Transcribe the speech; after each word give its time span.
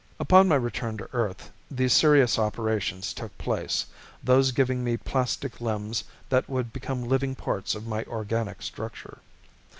Upon 0.19 0.47
my 0.47 0.55
return 0.55 0.97
to 0.97 1.07
Earth, 1.13 1.51
the 1.69 1.87
serious 1.87 2.39
operations 2.39 3.13
took 3.13 3.37
place, 3.37 3.85
those 4.23 4.51
giving 4.51 4.83
me 4.83 4.97
plastic 4.97 5.61
limbs 5.61 6.05
that 6.29 6.49
would 6.49 6.73
become 6.73 7.05
living 7.07 7.35
parts 7.35 7.75
of 7.75 7.85
my 7.85 8.03
organic 8.05 8.63
structure. 8.63 9.19